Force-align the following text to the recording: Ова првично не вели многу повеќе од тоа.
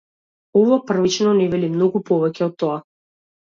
Ова 0.61 0.79
првично 0.87 1.33
не 1.41 1.45
вели 1.51 1.69
многу 1.75 2.03
повеќе 2.09 2.47
од 2.49 2.57
тоа. 2.65 2.81